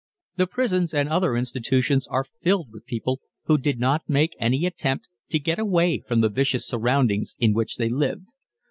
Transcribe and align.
The 0.35 0.47
prisons 0.47 0.95
and 0.95 1.07
other 1.07 1.37
institutions 1.37 2.07
are 2.07 2.23
filled 2.41 2.71
with 2.71 2.87
people 2.87 3.21
who 3.43 3.59
did 3.59 3.79
not 3.79 4.01
make 4.09 4.35
any 4.39 4.65
attempt 4.65 5.09
to 5.29 5.37
get 5.37 5.59
away 5.59 6.01
from 6.07 6.21
the 6.21 6.29
vicious 6.29 6.65
surroundings 6.65 7.35
in 7.37 7.53
which 7.53 7.75
they 7.75 7.87
lived. 7.89 8.31